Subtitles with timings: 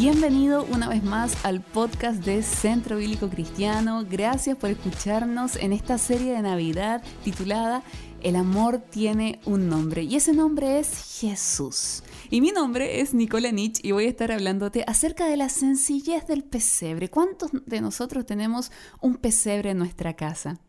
[0.00, 4.04] Bienvenido una vez más al podcast de Centro Bíblico Cristiano.
[4.08, 7.82] Gracias por escucharnos en esta serie de Navidad titulada
[8.20, 12.04] El amor tiene un nombre y ese nombre es Jesús.
[12.30, 16.28] Y mi nombre es Nicola Nich y voy a estar hablándote acerca de la sencillez
[16.28, 17.10] del pesebre.
[17.10, 18.70] ¿Cuántos de nosotros tenemos
[19.00, 20.60] un pesebre en nuestra casa?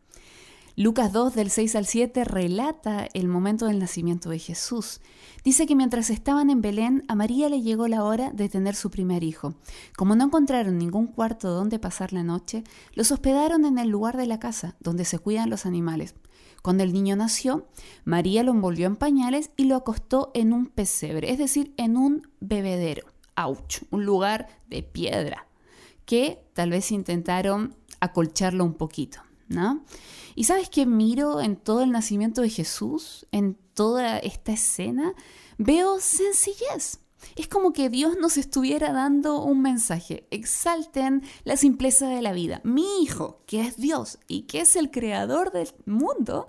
[0.80, 5.02] Lucas 2 del 6 al 7 relata el momento del nacimiento de Jesús.
[5.44, 8.90] Dice que mientras estaban en Belén, a María le llegó la hora de tener su
[8.90, 9.52] primer hijo.
[9.94, 14.24] Como no encontraron ningún cuarto donde pasar la noche, los hospedaron en el lugar de
[14.24, 16.14] la casa, donde se cuidan los animales.
[16.62, 17.68] Cuando el niño nació,
[18.06, 22.26] María lo envolvió en pañales y lo acostó en un pesebre, es decir, en un
[22.40, 23.06] bebedero.
[23.36, 23.82] ¡Auch!
[23.90, 25.46] Un lugar de piedra,
[26.06, 29.84] que tal vez intentaron acolcharlo un poquito, ¿no?
[30.34, 35.12] Y sabes que miro en todo el nacimiento de Jesús, en toda esta escena,
[35.58, 37.00] veo sencillez.
[37.36, 40.26] Es como que Dios nos estuviera dando un mensaje.
[40.30, 42.62] Exalten la simpleza de la vida.
[42.64, 46.48] Mi hijo, que es Dios y que es el creador del mundo,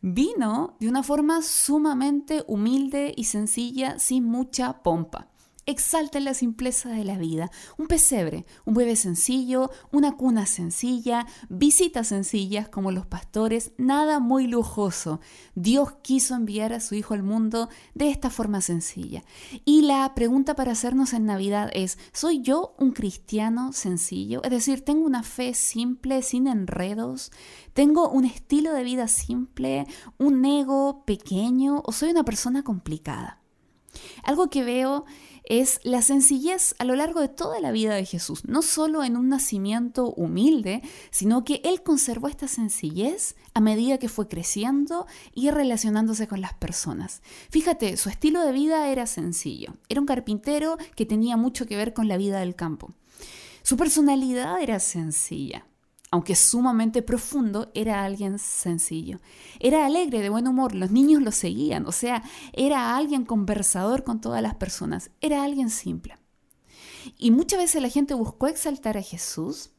[0.00, 5.29] vino de una forma sumamente humilde y sencilla, sin mucha pompa.
[5.70, 7.48] Exalten la simpleza de la vida.
[7.78, 14.48] Un pesebre, un bebé sencillo, una cuna sencilla, visitas sencillas como los pastores, nada muy
[14.48, 15.20] lujoso.
[15.54, 19.22] Dios quiso enviar a su Hijo al mundo de esta forma sencilla.
[19.64, 24.42] Y la pregunta para hacernos en Navidad es, ¿soy yo un cristiano sencillo?
[24.42, 27.30] Es decir, ¿tengo una fe simple, sin enredos?
[27.74, 29.86] ¿Tengo un estilo de vida simple,
[30.18, 33.40] un ego pequeño o soy una persona complicada?
[34.22, 35.04] Algo que veo
[35.44, 39.16] es la sencillez a lo largo de toda la vida de Jesús, no solo en
[39.16, 45.50] un nacimiento humilde, sino que Él conservó esta sencillez a medida que fue creciendo y
[45.50, 47.22] relacionándose con las personas.
[47.50, 51.92] Fíjate, su estilo de vida era sencillo, era un carpintero que tenía mucho que ver
[51.92, 52.90] con la vida del campo.
[53.62, 55.66] Su personalidad era sencilla,
[56.10, 59.20] aunque sumamente profundo, era alguien sencillo.
[59.60, 62.22] Era alegre, de buen humor, los niños lo seguían, o sea,
[62.52, 66.18] era alguien conversador con todas las personas, era alguien simple.
[67.16, 69.70] Y muchas veces la gente buscó exaltar a Jesús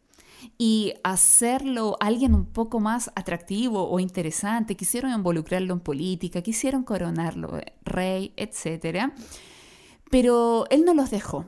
[0.57, 7.59] y hacerlo alguien un poco más atractivo o interesante, quisieron involucrarlo en política, quisieron coronarlo
[7.83, 9.11] rey, etc.
[10.09, 11.45] Pero él no los dejó,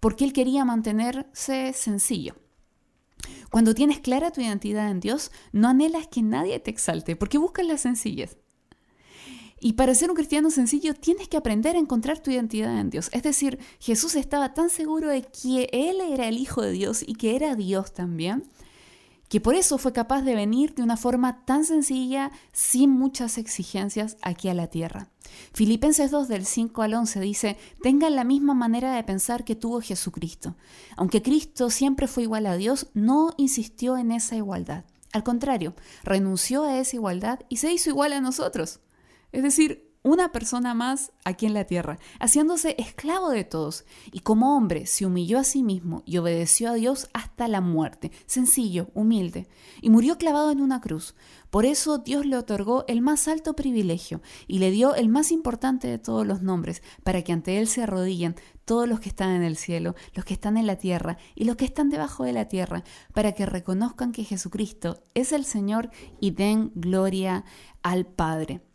[0.00, 2.34] porque él quería mantenerse sencillo.
[3.50, 7.66] Cuando tienes clara tu identidad en Dios, no anhelas que nadie te exalte, porque buscas
[7.66, 8.38] la sencillez.
[9.58, 13.08] Y para ser un cristiano sencillo tienes que aprender a encontrar tu identidad en Dios.
[13.12, 17.14] Es decir, Jesús estaba tan seguro de que Él era el Hijo de Dios y
[17.14, 18.44] que era Dios también,
[19.28, 24.16] que por eso fue capaz de venir de una forma tan sencilla, sin muchas exigencias,
[24.22, 25.10] aquí a la tierra.
[25.52, 29.80] Filipenses 2 del 5 al 11 dice, tengan la misma manera de pensar que tuvo
[29.80, 30.56] Jesucristo.
[30.96, 34.84] Aunque Cristo siempre fue igual a Dios, no insistió en esa igualdad.
[35.12, 38.80] Al contrario, renunció a esa igualdad y se hizo igual a nosotros.
[39.32, 44.56] Es decir, una persona más aquí en la tierra, haciéndose esclavo de todos, y como
[44.56, 49.48] hombre se humilló a sí mismo y obedeció a Dios hasta la muerte, sencillo, humilde,
[49.80, 51.16] y murió clavado en una cruz.
[51.50, 55.88] Por eso Dios le otorgó el más alto privilegio y le dio el más importante
[55.88, 59.42] de todos los nombres, para que ante Él se arrodillen todos los que están en
[59.42, 62.46] el cielo, los que están en la tierra y los que están debajo de la
[62.46, 65.90] tierra, para que reconozcan que Jesucristo es el Señor
[66.20, 67.44] y den gloria
[67.82, 68.65] al Padre.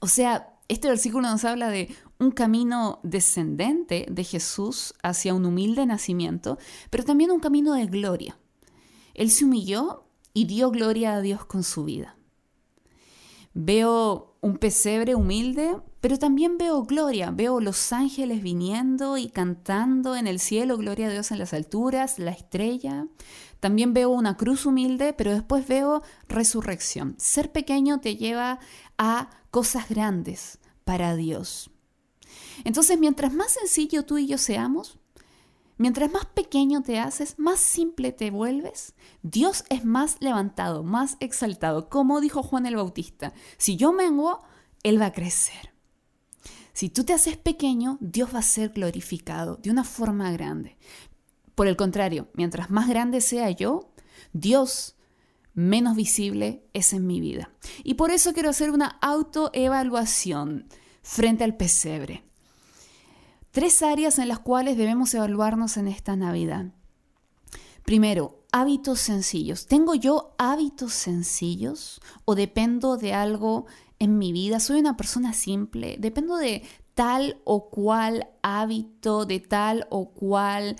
[0.00, 5.86] O sea, este versículo nos habla de un camino descendente de Jesús hacia un humilde
[5.86, 6.58] nacimiento,
[6.90, 8.38] pero también un camino de gloria.
[9.14, 10.04] Él se humilló
[10.34, 12.17] y dio gloria a Dios con su vida.
[13.60, 20.28] Veo un pesebre humilde, pero también veo gloria, veo los ángeles viniendo y cantando en
[20.28, 23.08] el cielo, gloria a Dios en las alturas, la estrella.
[23.58, 27.16] También veo una cruz humilde, pero después veo resurrección.
[27.18, 28.60] Ser pequeño te lleva
[28.96, 31.72] a cosas grandes para Dios.
[32.62, 35.00] Entonces, mientras más sencillo tú y yo seamos,
[35.78, 41.88] mientras más pequeño te haces, más simple te vuelves, Dios es más levantado, más exaltado.
[41.88, 44.42] Como dijo Juan el Bautista, si yo menguo,
[44.82, 45.72] Él va a crecer.
[46.72, 50.76] Si tú te haces pequeño, Dios va a ser glorificado de una forma grande.
[51.54, 53.92] Por el contrario, mientras más grande sea yo,
[54.32, 54.96] Dios
[55.54, 57.50] menos visible es en mi vida.
[57.82, 60.68] Y por eso quiero hacer una autoevaluación
[61.02, 62.27] frente al pesebre.
[63.50, 66.66] Tres áreas en las cuales debemos evaluarnos en esta Navidad.
[67.84, 69.66] Primero, hábitos sencillos.
[69.66, 73.66] ¿Tengo yo hábitos sencillos o dependo de algo
[73.98, 74.60] en mi vida?
[74.60, 75.96] ¿Soy una persona simple?
[75.98, 76.62] ¿Dependo de
[76.94, 80.76] tal o cual hábito, de tal o cual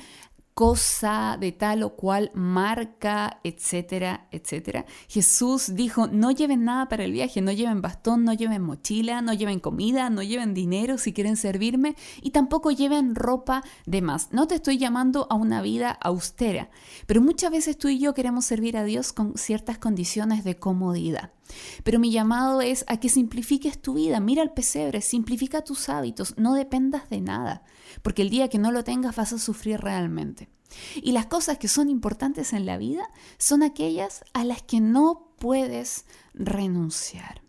[0.59, 4.87] cosa de tal o cual marca, etcétera, etcétera.
[5.07, 9.33] Jesús dijo, no lleven nada para el viaje, no lleven bastón, no lleven mochila, no
[9.35, 14.33] lleven comida, no lleven dinero si quieren servirme y tampoco lleven ropa de más.
[14.33, 16.71] No te estoy llamando a una vida austera,
[17.07, 21.31] pero muchas veces tú y yo queremos servir a Dios con ciertas condiciones de comodidad.
[21.85, 24.21] Pero mi llamado es a que simplifiques tu vida.
[24.21, 27.63] Mira el pesebre, simplifica tus hábitos, no dependas de nada,
[28.03, 30.49] porque el día que no lo tengas vas a sufrir realmente.
[30.97, 33.09] Y las cosas que son importantes en la vida
[33.39, 36.05] son aquellas a las que no puedes
[36.35, 37.43] renunciar.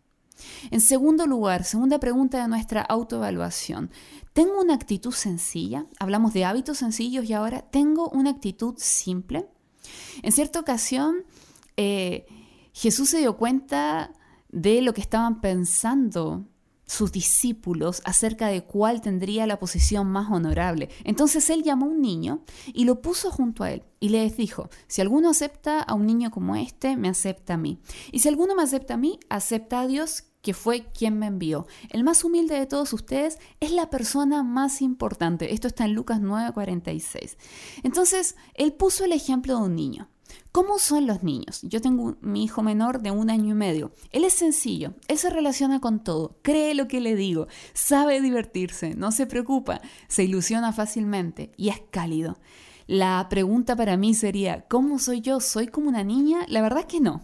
[0.72, 3.92] En segundo lugar, segunda pregunta de nuestra autoevaluación.
[4.34, 5.86] ¿Tengo una actitud sencilla?
[6.00, 9.48] Hablamos de hábitos sencillos y ahora tengo una actitud simple.
[10.22, 11.25] En cierta ocasión,
[11.75, 12.25] eh,
[12.80, 14.14] Jesús se dio cuenta
[14.48, 16.46] de lo que estaban pensando
[16.86, 20.88] sus discípulos acerca de cuál tendría la posición más honorable.
[21.04, 24.70] Entonces él llamó a un niño y lo puso junto a él y les dijo,
[24.88, 27.81] si alguno acepta a un niño como este, me acepta a mí.
[28.14, 31.68] Y si alguno me acepta a mí, acepta a Dios que fue quien me envió.
[31.90, 35.54] El más humilde de todos ustedes es la persona más importante.
[35.54, 37.38] Esto está en Lucas 9:46.
[37.84, 40.09] Entonces, él puso el ejemplo de un niño.
[40.52, 41.62] ¿Cómo son los niños?
[41.64, 43.92] Yo tengo mi hijo menor de un año y medio.
[44.12, 48.96] Él es sencillo, él se relaciona con todo, cree lo que le digo, sabe divertirse,
[48.96, 52.40] no se preocupa, se ilusiona fácilmente y es cálido.
[52.88, 55.40] La pregunta para mí sería, ¿cómo soy yo?
[55.40, 56.40] ¿Soy como una niña?
[56.48, 57.22] La verdad es que no.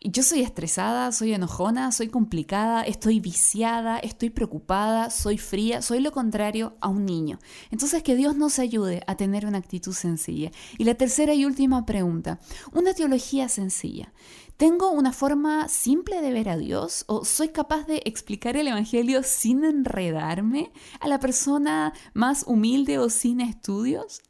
[0.00, 6.12] Yo soy estresada, soy enojona, soy complicada, estoy viciada, estoy preocupada, soy fría, soy lo
[6.12, 7.40] contrario a un niño.
[7.72, 10.52] Entonces que Dios nos ayude a tener una actitud sencilla.
[10.78, 12.38] Y la tercera y última pregunta,
[12.72, 14.12] una teología sencilla.
[14.56, 19.24] ¿Tengo una forma simple de ver a Dios o soy capaz de explicar el Evangelio
[19.24, 24.22] sin enredarme a la persona más humilde o sin estudios?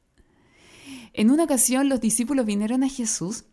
[1.12, 3.44] En una ocasión los discípulos vinieron a Jesús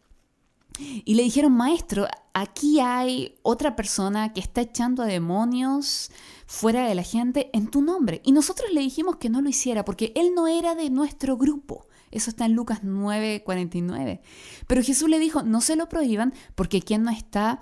[0.80, 6.12] y le dijeron, maestro, aquí hay otra persona que está echando a demonios
[6.46, 8.22] fuera de la gente en tu nombre.
[8.24, 11.88] Y nosotros le dijimos que no lo hiciera porque él no era de nuestro grupo.
[12.12, 14.22] Eso está en Lucas 9:49.
[14.68, 17.60] Pero Jesús le dijo, no se lo prohíban porque quien no está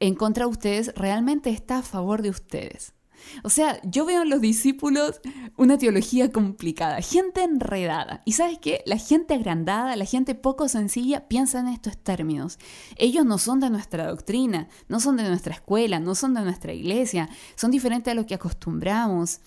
[0.00, 2.95] en contra de ustedes realmente está a favor de ustedes.
[3.42, 5.20] O sea, yo veo en los discípulos
[5.56, 8.22] una teología complicada, gente enredada.
[8.24, 8.82] Y sabes qué?
[8.86, 12.58] La gente agrandada, la gente poco sencilla piensa en estos términos.
[12.96, 16.72] Ellos no son de nuestra doctrina, no son de nuestra escuela, no son de nuestra
[16.72, 19.40] iglesia, son diferentes a lo que acostumbramos.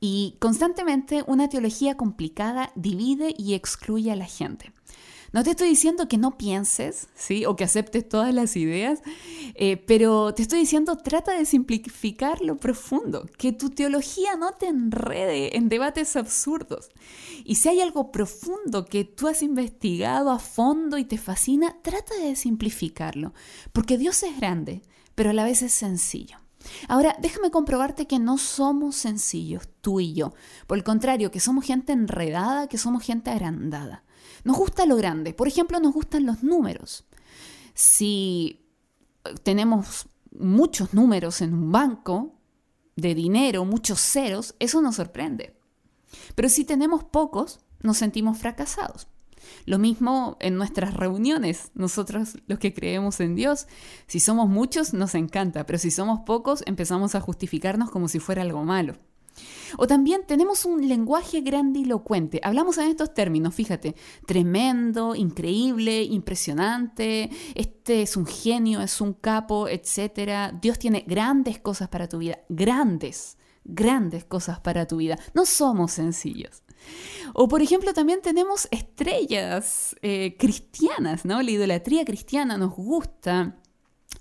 [0.00, 4.72] Y constantemente una teología complicada divide y excluye a la gente.
[5.34, 7.44] No te estoy diciendo que no pienses, ¿sí?
[7.44, 9.02] O que aceptes todas las ideas,
[9.56, 14.68] eh, pero te estoy diciendo trata de simplificar lo profundo, que tu teología no te
[14.68, 16.90] enrede en debates absurdos.
[17.44, 22.14] Y si hay algo profundo que tú has investigado a fondo y te fascina, trata
[22.14, 23.34] de simplificarlo,
[23.72, 24.82] porque Dios es grande,
[25.16, 26.36] pero a la vez es sencillo.
[26.86, 30.32] Ahora, déjame comprobarte que no somos sencillos, tú y yo.
[30.68, 34.04] Por el contrario, que somos gente enredada, que somos gente agrandada.
[34.44, 35.34] Nos gusta lo grande.
[35.34, 37.04] Por ejemplo, nos gustan los números.
[37.74, 38.60] Si
[39.42, 42.34] tenemos muchos números en un banco
[42.96, 45.56] de dinero, muchos ceros, eso nos sorprende.
[46.34, 49.08] Pero si tenemos pocos, nos sentimos fracasados.
[49.66, 53.66] Lo mismo en nuestras reuniones, nosotros los que creemos en Dios,
[54.06, 58.42] si somos muchos nos encanta, pero si somos pocos empezamos a justificarnos como si fuera
[58.42, 58.94] algo malo.
[59.76, 62.40] O también tenemos un lenguaje grandilocuente.
[62.42, 63.94] Hablamos en estos términos, fíjate,
[64.26, 70.52] tremendo, increíble, impresionante, este es un genio, es un capo, etc.
[70.60, 75.18] Dios tiene grandes cosas para tu vida, grandes, grandes cosas para tu vida.
[75.34, 76.62] No somos sencillos.
[77.32, 81.42] O por ejemplo también tenemos estrellas eh, cristianas, ¿no?
[81.42, 83.56] La idolatría cristiana nos gusta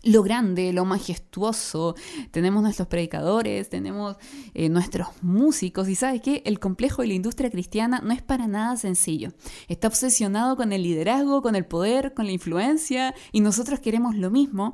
[0.02, 1.96] lo grande, lo majestuoso.
[2.32, 4.18] Tenemos nuestros predicadores, tenemos
[4.54, 8.48] eh, nuestros músicos y sabes qué, el complejo de la industria cristiana no es para
[8.48, 9.34] nada sencillo.
[9.68, 14.30] Está obsesionado con el liderazgo, con el poder, con la influencia y nosotros queremos lo
[14.32, 14.74] mismo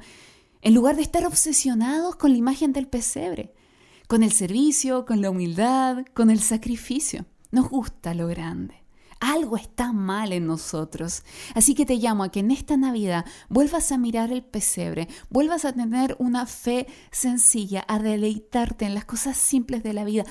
[0.62, 3.54] en lugar de estar obsesionados con la imagen del pesebre,
[4.08, 7.26] con el servicio, con la humildad, con el sacrificio.
[7.52, 8.79] Nos gusta lo grande.
[9.20, 11.24] Algo está mal en nosotros.
[11.54, 15.66] Así que te llamo a que en esta Navidad vuelvas a mirar el pesebre, vuelvas
[15.66, 20.24] a tener una fe sencilla, a deleitarte en las cosas simples de la vida.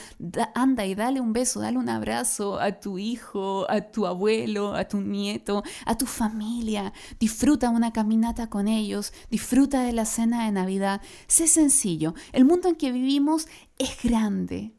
[0.55, 4.87] anda y dale un beso, dale un abrazo a tu hijo, a tu abuelo, a
[4.87, 6.93] tu nieto, a tu familia.
[7.21, 11.03] Disfruta una caminata con ellos, disfruta de la cena de Navidad.
[11.27, 12.15] Sé sencillo.
[12.33, 14.73] El mundo en que vivimos es grande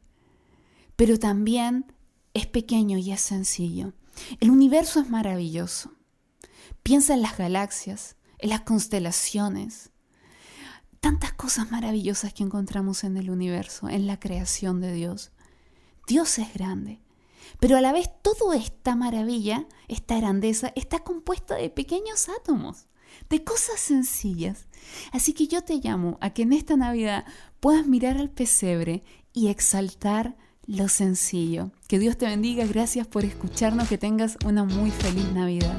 [0.99, 1.85] pero también
[2.33, 3.93] es pequeño y es sencillo.
[4.39, 5.93] El universo es maravilloso.
[6.83, 9.91] Piensa en las galaxias, en las constelaciones,
[10.99, 15.31] tantas cosas maravillosas que encontramos en el universo, en la creación de Dios.
[16.07, 17.01] Dios es grande,
[17.59, 22.87] pero a la vez toda esta maravilla, esta grandeza, está compuesta de pequeños átomos,
[23.29, 24.67] de cosas sencillas.
[25.11, 27.25] Así que yo te llamo a que en esta Navidad
[27.59, 30.37] puedas mirar al pesebre y exaltar
[30.69, 31.71] lo sencillo.
[31.87, 35.75] Que Dios te bendiga, gracias por escucharnos, que tengas una muy feliz Navidad.